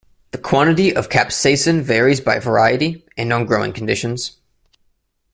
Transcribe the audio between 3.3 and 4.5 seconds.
on growing conditions.